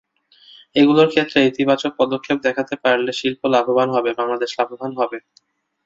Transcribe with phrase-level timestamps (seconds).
[0.75, 5.17] এগুলোর ক্ষেত্রে ইতিবাচক পদক্ষেপ দেখাতে পারলে শিল্প লাভবান হবে, বাংলাদেশ লাভবান হবে।